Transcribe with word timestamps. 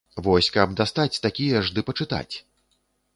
Вось 0.27 0.47
каб 0.55 0.71
дастаць 0.79 1.21
такія 1.25 1.61
ж 1.67 1.75
ды 1.75 1.83
пачытаць. 1.91 2.35